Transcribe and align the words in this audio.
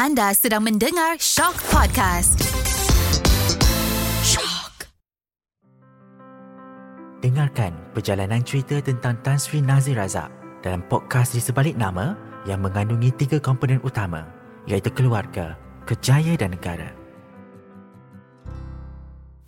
Anda 0.00 0.32
sedang 0.32 0.64
mendengar 0.64 1.20
Shock 1.20 1.60
Podcast. 1.68 2.40
Shock. 4.24 4.88
Dengarkan 7.20 7.76
perjalanan 7.92 8.40
cerita 8.40 8.80
tentang 8.80 9.20
Tan 9.20 9.36
Sri 9.36 9.60
Nazir 9.60 10.00
Razak 10.00 10.32
dalam 10.64 10.80
podcast 10.88 11.36
di 11.36 11.44
sebalik 11.44 11.76
nama 11.76 12.16
yang 12.48 12.64
mengandungi 12.64 13.12
tiga 13.12 13.44
komponen 13.44 13.76
utama 13.84 14.24
iaitu 14.64 14.88
keluarga, 14.88 15.60
kejaya 15.84 16.32
dan 16.32 16.56
negara. 16.56 16.99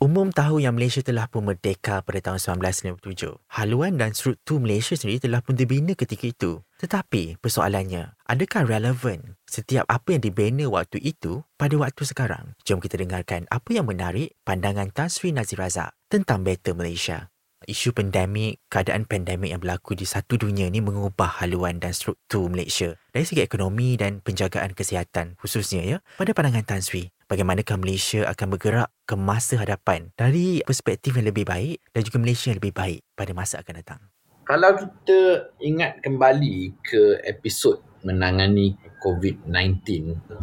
Umum 0.00 0.32
tahu 0.32 0.64
yang 0.64 0.80
Malaysia 0.80 1.04
telah 1.04 1.28
pun 1.28 1.44
merdeka 1.44 2.00
pada 2.00 2.24
tahun 2.24 2.40
1957. 2.64 3.36
Haluan 3.52 4.00
dan 4.00 4.16
struktur 4.16 4.56
Malaysia 4.56 4.96
sendiri 4.96 5.20
telah 5.20 5.44
pun 5.44 5.52
dibina 5.52 5.92
ketika 5.92 6.24
itu. 6.24 6.64
Tetapi 6.80 7.36
persoalannya, 7.36 8.16
adakah 8.24 8.64
relevan 8.64 9.36
setiap 9.44 9.84
apa 9.92 10.16
yang 10.16 10.24
dibina 10.24 10.64
waktu 10.72 11.04
itu 11.04 11.44
pada 11.60 11.76
waktu 11.76 12.02
sekarang? 12.08 12.56
Jom 12.64 12.80
kita 12.80 12.96
dengarkan 12.96 13.44
apa 13.52 13.76
yang 13.76 13.84
menarik 13.84 14.32
pandangan 14.40 14.88
Tan 14.88 15.12
Sri 15.12 15.36
Nazir 15.36 15.60
Razak 15.60 15.92
tentang 16.08 16.48
Better 16.48 16.72
Malaysia. 16.72 17.29
Isu 17.68 17.92
pandemik, 17.92 18.64
keadaan 18.72 19.04
pandemik 19.04 19.52
yang 19.52 19.60
berlaku 19.60 19.92
di 19.92 20.08
satu 20.08 20.40
dunia 20.40 20.72
ini 20.72 20.80
mengubah 20.80 21.44
haluan 21.44 21.76
dan 21.76 21.92
struktur 21.92 22.48
Malaysia 22.48 22.96
dari 23.12 23.28
segi 23.28 23.44
ekonomi 23.44 24.00
dan 24.00 24.24
penjagaan 24.24 24.72
kesihatan 24.72 25.36
khususnya 25.36 25.84
ya. 25.84 25.96
Pada 26.16 26.32
pandangan 26.32 26.64
Tan 26.64 26.80
Sri, 26.80 27.12
bagaimanakah 27.28 27.76
Malaysia 27.76 28.24
akan 28.32 28.56
bergerak 28.56 28.88
ke 29.04 29.12
masa 29.12 29.60
hadapan 29.60 30.08
dari 30.16 30.64
perspektif 30.64 31.20
yang 31.20 31.28
lebih 31.28 31.44
baik 31.44 31.84
dan 31.92 32.00
juga 32.00 32.16
Malaysia 32.16 32.48
yang 32.48 32.64
lebih 32.64 32.72
baik 32.72 33.04
pada 33.12 33.32
masa 33.36 33.60
akan 33.60 33.74
datang? 33.76 34.00
Kalau 34.48 34.80
kita 34.80 35.20
ingat 35.60 36.00
kembali 36.00 36.80
ke 36.80 37.20
episod 37.28 37.89
menangani 38.04 38.76
COVID-19, 39.00 39.80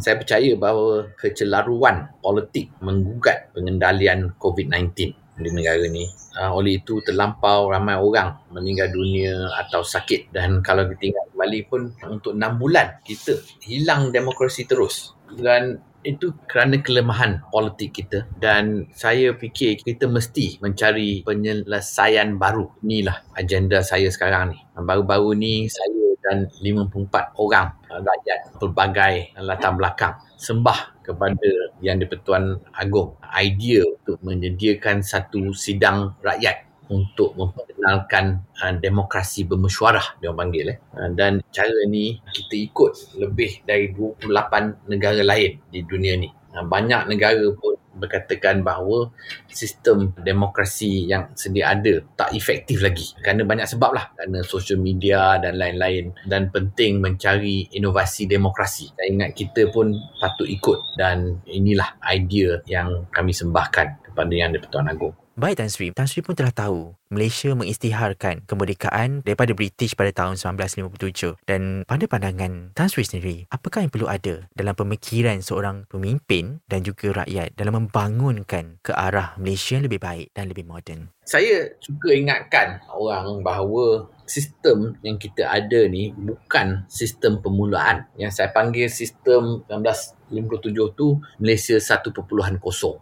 saya 0.02 0.18
percaya 0.18 0.50
bahawa 0.58 1.14
kecelaruan 1.14 2.10
politik 2.18 2.74
menggugat 2.82 3.54
pengendalian 3.54 4.34
COVID-19 4.36 5.14
di 5.38 5.50
negara 5.54 5.86
ni. 5.86 6.10
Uh, 6.34 6.50
oleh 6.54 6.82
itu 6.82 6.98
terlampau 7.02 7.70
ramai 7.70 7.98
orang 7.98 8.34
meninggal 8.50 8.90
dunia 8.90 9.46
atau 9.66 9.82
sakit 9.86 10.34
dan 10.34 10.62
kalau 10.62 10.86
kita 10.90 11.14
ingat 11.14 11.24
kembali 11.34 11.60
pun 11.66 11.82
untuk 12.10 12.34
6 12.34 12.62
bulan 12.62 13.02
kita 13.02 13.38
hilang 13.62 14.14
demokrasi 14.14 14.66
terus 14.66 15.14
dan 15.34 15.82
itu 16.06 16.30
kerana 16.46 16.78
kelemahan 16.78 17.42
politik 17.50 17.90
kita 18.00 18.30
dan 18.38 18.86
saya 18.94 19.34
fikir 19.34 19.82
kita 19.82 20.06
mesti 20.06 20.62
mencari 20.62 21.26
penyelesaian 21.26 22.38
baru. 22.38 22.70
Inilah 22.86 23.26
agenda 23.34 23.82
saya 23.82 24.06
sekarang 24.06 24.54
ni. 24.54 24.58
Baru-baru 24.78 25.34
ni 25.34 25.66
saya 25.66 25.97
dan 26.28 26.52
54 26.60 27.40
orang 27.40 27.72
rakyat 27.88 28.38
pelbagai 28.60 29.32
latar 29.40 29.72
belakang 29.72 30.14
sembah 30.36 31.00
kepada 31.00 31.50
Yang 31.80 32.04
di-Pertuan 32.04 32.60
Agong 32.76 33.16
idea 33.32 33.80
untuk 33.80 34.20
menyediakan 34.20 35.00
satu 35.00 35.56
sidang 35.56 36.12
rakyat 36.20 36.68
untuk 36.88 37.36
memperkenalkan 37.36 38.44
uh, 38.64 38.72
demokrasi 38.76 39.44
bermesyuarah 39.44 40.20
dia 40.20 40.32
panggil 40.32 40.72
eh. 40.72 40.78
Uh, 40.96 41.12
dan 41.12 41.44
cara 41.52 41.80
ni 41.88 42.20
kita 42.32 42.56
ikut 42.68 42.92
lebih 43.20 43.60
dari 43.68 43.92
28 43.92 44.88
negara 44.88 45.20
lain 45.20 45.60
di 45.68 45.84
dunia 45.84 46.16
ni. 46.16 46.28
Uh, 46.52 46.64
banyak 46.64 47.08
negara 47.12 47.44
pun 47.60 47.76
berkatakan 47.98 48.62
bahawa 48.62 49.10
sistem 49.50 50.14
demokrasi 50.16 51.10
yang 51.10 51.34
sedia 51.34 51.74
ada 51.74 52.00
tak 52.14 52.32
efektif 52.32 52.80
lagi. 52.80 53.12
Kerana 53.20 53.44
banyak 53.44 53.66
sebab 53.66 53.90
lah. 53.92 54.06
Kerana 54.14 54.40
social 54.46 54.78
media 54.78 55.36
dan 55.42 55.58
lain-lain. 55.58 56.14
Dan 56.24 56.48
penting 56.54 57.02
mencari 57.02 57.68
inovasi 57.74 58.30
demokrasi. 58.30 58.94
Saya 58.94 59.08
ingat 59.10 59.34
kita 59.34 59.68
pun 59.74 59.92
patut 60.22 60.46
ikut. 60.46 60.96
Dan 60.96 61.42
inilah 61.50 61.98
idea 62.08 62.62
yang 62.64 63.10
kami 63.10 63.34
sembahkan 63.34 64.08
kepada 64.08 64.32
Yang 64.32 64.50
di-Pertuan 64.58 64.88
Agong. 64.88 65.14
Baik 65.38 65.62
Tan 65.62 65.70
Sri, 65.70 65.94
Tan 65.94 66.10
Sri 66.10 66.18
pun 66.18 66.34
telah 66.34 66.50
tahu 66.50 66.98
Malaysia 67.08 67.56
mengisytiharkan 67.56 68.44
kemerdekaan 68.44 69.24
daripada 69.24 69.56
British 69.56 69.96
pada 69.96 70.12
tahun 70.12 70.36
1957 70.36 71.40
dan 71.48 71.88
pada 71.88 72.04
pandangan 72.04 72.76
Tan 72.76 72.92
Sri 72.92 73.08
sendiri, 73.08 73.48
apakah 73.48 73.80
yang 73.80 73.92
perlu 73.92 74.12
ada 74.12 74.44
dalam 74.52 74.76
pemikiran 74.76 75.40
seorang 75.40 75.88
pemimpin 75.88 76.60
dan 76.68 76.84
juga 76.84 77.24
rakyat 77.24 77.56
dalam 77.56 77.84
membangunkan 77.88 78.76
ke 78.84 78.92
arah 78.92 79.32
Malaysia 79.40 79.80
yang 79.80 79.88
lebih 79.88 80.04
baik 80.04 80.28
dan 80.36 80.52
lebih 80.52 80.68
moden? 80.68 81.08
Saya 81.28 81.76
suka 81.80 82.12
ingatkan 82.12 82.80
orang 82.88 83.44
bahawa 83.44 84.08
sistem 84.28 84.96
yang 85.00 85.16
kita 85.16 85.48
ada 85.48 85.88
ni 85.88 86.12
bukan 86.12 86.84
sistem 86.88 87.40
permulaan. 87.40 88.08
Yang 88.16 88.40
saya 88.40 88.48
panggil 88.52 88.88
sistem 88.92 89.64
1957 89.68 90.96
tu 90.96 91.20
Malaysia 91.40 91.76
1.0. 91.76 92.12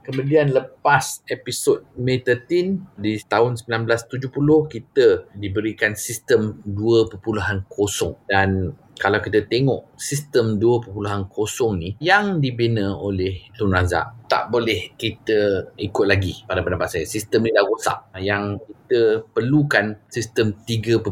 Kemudian 0.07 0.55
lepas 0.55 1.23
episod 1.27 1.83
May 1.99 2.23
13 2.23 2.99
di 2.99 3.19
tahun 3.27 3.59
1970 3.97 4.73
kita 4.73 5.07
diberikan 5.35 5.97
sistem 5.97 6.61
2.0 6.65 7.17
dan 8.29 8.77
kalau 8.97 9.21
kita 9.21 9.45
tengok 9.45 9.93
sistem 10.01 10.57
2.0 10.57 10.97
ni 11.77 12.01
yang 12.01 12.41
dibina 12.41 12.97
oleh 12.97 13.53
Tun 13.53 13.69
Razak 13.69 14.25
tak 14.27 14.51
boleh 14.51 14.97
kita 14.99 15.71
ikut 15.79 16.07
lagi 16.09 16.43
pada 16.49 16.65
pendapat 16.65 16.89
saya. 16.91 17.05
Sistem 17.07 17.47
ni 17.47 17.55
dah 17.55 17.63
rosak. 17.63 18.11
Yang 18.19 18.65
kita 18.67 19.03
perlukan 19.31 20.01
sistem 20.11 20.57
3.0 20.67 21.03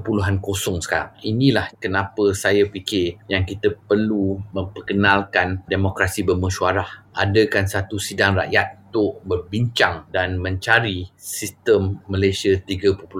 sekarang. 0.82 1.10
Inilah 1.22 1.70
kenapa 1.78 2.34
saya 2.34 2.66
fikir 2.66 3.22
yang 3.30 3.46
kita 3.46 3.76
perlu 3.76 4.42
memperkenalkan 4.50 5.62
demokrasi 5.70 6.26
bermesyuarah. 6.26 7.03
Adakan 7.14 7.64
satu 7.70 7.96
sidang 7.96 8.34
rakyat 8.34 8.84
untuk 8.94 9.26
berbincang 9.26 10.06
dan 10.14 10.38
mencari 10.38 11.02
sistem 11.18 11.98
Malaysia 12.06 12.54
3.0 12.54 13.10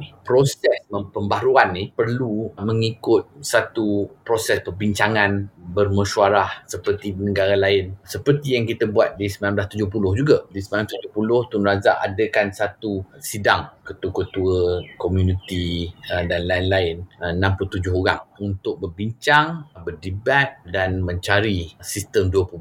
ni. 0.00 0.08
Proses 0.24 0.88
pembaruan 0.88 1.76
ni 1.76 1.92
perlu 1.92 2.48
mengikut 2.56 3.44
satu 3.44 4.08
proses 4.24 4.64
perbincangan 4.64 5.52
bermesyuarah 5.62 6.66
seperti 6.66 7.14
negara 7.14 7.54
lain. 7.54 7.94
Seperti 8.02 8.58
yang 8.58 8.66
kita 8.66 8.90
buat 8.90 9.14
di 9.14 9.30
1970 9.30 10.18
juga. 10.18 10.42
Di 10.50 10.58
1970 10.58 11.48
Tun 11.50 11.62
Razak 11.62 11.96
adakan 12.02 12.48
satu 12.50 13.06
sidang 13.22 13.70
ketua-ketua 13.82 14.82
komuniti 14.94 15.90
uh, 16.10 16.22
dan 16.26 16.46
lain-lain 16.46 17.02
uh, 17.18 17.34
67 17.34 17.90
orang 17.90 18.22
untuk 18.42 18.78
berbincang, 18.78 19.70
berdebat 19.82 20.62
dan 20.66 21.02
mencari 21.02 21.74
sistem 21.82 22.30
2.0. 22.30 22.58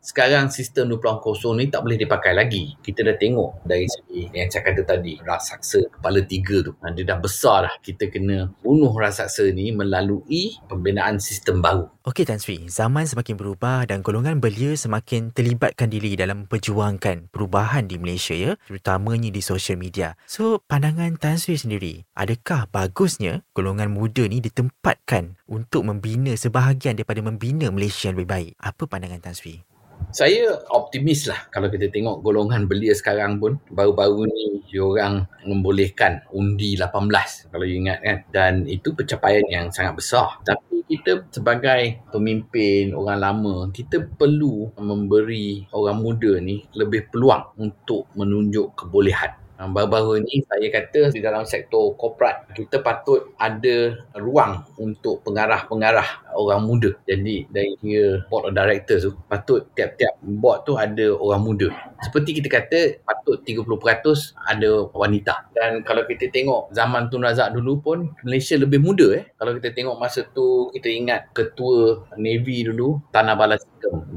Sekarang 0.00 0.52
sistem 0.52 0.92
2.0 0.96 1.56
ni 1.56 1.68
tak 1.72 1.80
boleh 1.84 1.96
dipakai 2.00 2.32
lagi. 2.36 2.76
Kita 2.80 3.04
dah 3.04 3.16
tengok 3.16 3.64
dari 3.64 3.88
segi 3.88 4.28
yang 4.32 4.48
saya 4.48 4.64
kata 4.64 4.82
tadi, 4.84 5.16
raksasa 5.20 5.88
kepala 6.00 6.20
tiga 6.24 6.64
tu. 6.64 6.72
Uh, 6.80 6.92
dia 6.92 7.04
dah 7.04 7.18
besar 7.20 7.68
dah. 7.68 7.74
Kita 7.80 8.08
kena 8.08 8.48
bunuh 8.60 8.92
raksasa 8.92 9.48
ni 9.52 9.72
melalui 9.72 10.56
pembinaan 10.68 11.20
sistem 11.20 11.60
baru. 11.60 11.95
Okey 12.06 12.22
Tan 12.22 12.38
Sri, 12.38 12.70
zaman 12.70 13.02
semakin 13.02 13.34
berubah 13.34 13.82
dan 13.82 13.98
golongan 13.98 14.38
belia 14.38 14.78
semakin 14.78 15.34
terlibatkan 15.34 15.90
diri 15.90 16.14
dalam 16.14 16.46
perjuangkan 16.46 17.34
perubahan 17.34 17.90
di 17.90 17.98
Malaysia 17.98 18.30
ya, 18.30 18.54
terutamanya 18.70 19.26
di 19.26 19.42
social 19.42 19.74
media. 19.74 20.14
So, 20.22 20.62
pandangan 20.70 21.18
Tan 21.18 21.34
Sri 21.34 21.58
sendiri, 21.58 22.06
adakah 22.14 22.70
bagusnya 22.70 23.42
golongan 23.58 23.90
muda 23.90 24.22
ni 24.30 24.38
ditempatkan 24.38 25.34
untuk 25.50 25.82
membina 25.82 26.30
sebahagian 26.38 26.94
daripada 26.94 27.26
membina 27.26 27.74
Malaysia 27.74 28.06
yang 28.06 28.22
lebih 28.22 28.30
baik? 28.30 28.50
Apa 28.62 28.86
pandangan 28.86 29.26
Tan 29.26 29.34
Sri? 29.34 29.66
Saya 30.14 30.62
optimis 30.70 31.26
lah 31.26 31.50
kalau 31.50 31.66
kita 31.66 31.90
tengok 31.90 32.22
golongan 32.22 32.70
belia 32.70 32.94
sekarang 32.94 33.42
pun 33.42 33.58
baru-baru 33.74 34.30
ni 34.30 34.62
diorang 34.70 35.26
membolehkan 35.42 36.22
undi 36.30 36.78
18 36.78 37.50
kalau 37.50 37.66
you 37.66 37.82
ingat 37.82 37.98
kan 37.98 38.18
dan 38.30 38.52
itu 38.70 38.94
pencapaian 38.94 39.42
yang 39.50 39.66
sangat 39.74 39.98
besar 39.98 40.38
tapi 40.46 40.75
kita 40.86 41.26
sebagai 41.34 41.98
pemimpin 42.14 42.94
orang 42.94 43.18
lama 43.18 43.56
kita 43.74 44.06
perlu 44.14 44.70
memberi 44.78 45.66
orang 45.74 45.98
muda 45.98 46.38
ni 46.38 46.62
lebih 46.78 47.10
peluang 47.10 47.58
untuk 47.58 48.06
menunjuk 48.14 48.78
kebolehan 48.78 49.45
baru-baru 49.56 50.20
ni 50.20 50.44
saya 50.44 50.68
kata 50.68 51.10
di 51.12 51.20
dalam 51.24 51.48
sektor 51.48 51.96
korporat 51.96 52.44
kita 52.52 52.84
patut 52.84 53.32
ada 53.40 53.96
ruang 54.16 54.64
untuk 54.76 55.24
pengarah-pengarah 55.24 56.36
orang 56.36 56.68
muda. 56.68 56.92
Jadi 57.08 57.48
dari 57.48 57.76
board 58.28 58.52
of 58.52 58.56
directors 58.56 59.08
tu 59.08 59.16
patut 59.26 59.64
tiap-tiap 59.72 60.20
board 60.20 60.68
tu 60.68 60.76
ada 60.76 61.16
orang 61.16 61.42
muda. 61.42 61.68
Seperti 62.04 62.36
kita 62.38 62.48
kata 62.52 62.80
patut 63.02 63.40
30% 63.40 63.64
ada 64.44 64.70
wanita. 64.92 65.48
Dan 65.56 65.80
kalau 65.82 66.04
kita 66.04 66.28
tengok 66.28 66.70
zaman 66.76 67.08
Tun 67.08 67.24
Razak 67.24 67.56
dulu 67.56 67.80
pun 67.80 67.98
Malaysia 68.22 68.60
lebih 68.60 68.84
muda 68.84 69.16
eh. 69.16 69.24
Kalau 69.40 69.56
kita 69.56 69.72
tengok 69.72 69.96
masa 69.96 70.28
tu 70.36 70.68
kita 70.76 70.92
ingat 70.92 71.32
ketua 71.32 72.04
Navy 72.20 72.68
dulu 72.68 73.00
Tanah 73.10 73.34
Balas 73.38 73.64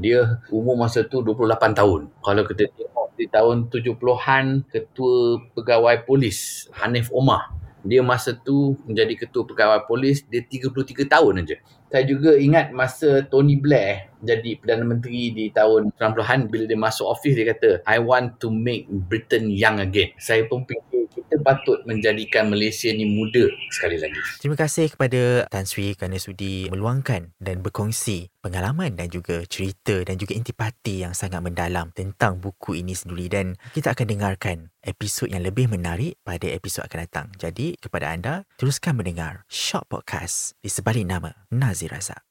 Dia 0.02 0.40
umur 0.50 0.74
masa 0.74 1.06
tu 1.06 1.22
28 1.22 1.78
tahun. 1.78 2.00
Kalau 2.20 2.42
kita 2.42 2.66
tengok 2.74 2.89
di 3.20 3.28
tahun 3.28 3.68
70-an 3.68 4.64
ketua 4.72 5.44
pegawai 5.52 6.08
polis 6.08 6.66
Hanif 6.72 7.12
Omar 7.12 7.52
dia 7.84 8.04
masa 8.04 8.36
tu 8.36 8.76
menjadi 8.84 9.24
ketua 9.24 9.44
pegawai 9.48 9.88
polis 9.88 10.24
dia 10.28 10.44
33 10.44 11.08
tahun 11.08 11.44
aja 11.44 11.56
Saya 11.90 12.04
juga 12.04 12.36
ingat 12.36 12.76
masa 12.76 13.24
Tony 13.24 13.56
Blair 13.56 14.12
jadi 14.20 14.60
Perdana 14.60 14.84
Menteri 14.84 15.32
di 15.32 15.48
tahun 15.48 15.96
90-an 15.96 16.52
bila 16.52 16.64
dia 16.68 16.76
masuk 16.76 17.08
office 17.08 17.34
dia 17.34 17.56
kata 17.56 17.80
I 17.88 17.98
want 17.98 18.36
to 18.44 18.52
make 18.52 18.84
Britain 18.86 19.48
young 19.48 19.80
again. 19.80 20.12
Saya 20.20 20.44
pun 20.44 20.68
fikir 20.68 20.89
kita 21.30 21.46
patut 21.46 21.78
menjadikan 21.86 22.50
Malaysia 22.50 22.90
ni 22.90 23.06
muda 23.06 23.46
sekali 23.70 24.02
lagi. 24.02 24.18
Terima 24.42 24.58
kasih 24.58 24.90
kepada 24.90 25.46
Tan 25.46 25.62
Sri 25.62 25.94
kerana 25.94 26.18
sudi 26.18 26.66
meluangkan 26.66 27.30
dan 27.38 27.62
berkongsi 27.62 28.34
pengalaman 28.42 28.98
dan 28.98 29.06
juga 29.06 29.46
cerita 29.46 30.02
dan 30.02 30.18
juga 30.18 30.34
intipati 30.34 31.06
yang 31.06 31.14
sangat 31.14 31.38
mendalam 31.38 31.94
tentang 31.94 32.42
buku 32.42 32.82
ini 32.82 32.98
sendiri 32.98 33.30
dan 33.30 33.46
kita 33.70 33.94
akan 33.94 34.10
dengarkan 34.10 34.56
episod 34.82 35.30
yang 35.30 35.46
lebih 35.46 35.70
menarik 35.70 36.18
pada 36.26 36.50
episod 36.50 36.82
akan 36.82 37.06
datang. 37.06 37.26
Jadi 37.38 37.78
kepada 37.78 38.10
anda, 38.10 38.42
teruskan 38.58 38.98
mendengar 38.98 39.46
Short 39.46 39.86
Podcast 39.86 40.58
di 40.58 40.66
sebalik 40.66 41.06
nama 41.06 41.30
Nazir 41.54 41.94
Razak. 41.94 42.29